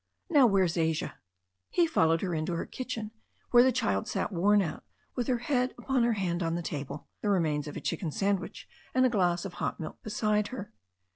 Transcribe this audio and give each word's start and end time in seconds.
Now, 0.31 0.47
Where's 0.47 0.77
Asia?" 0.77 1.13
He 1.69 1.85
followed 1.85 2.21
her 2.21 2.33
into 2.33 2.53
her 2.55 2.65
kitchen, 2.65 3.11
where 3.51 3.61
the 3.61 3.71
child 3.71 4.07
sat 4.07 4.31
worn 4.31 4.59
out 4.63 4.83
with 5.13 5.27
her 5.27 5.37
head 5.37 5.75
upon 5.77 6.01
her 6.01 6.15
arm 6.19 6.41
on 6.41 6.55
the 6.55 6.63
table, 6.63 7.07
the 7.21 7.29
remains 7.29 7.67
of 7.67 7.77
a 7.77 7.81
chicken 7.81 8.11
sandwich 8.11 8.67
and 8.95 9.05
a 9.05 9.09
glass 9.09 9.45
of 9.45 9.53
hot 9.61 9.79
milk 9.79 10.01
be 10.01 10.09
side 10.09 10.47
her. 10.47 10.73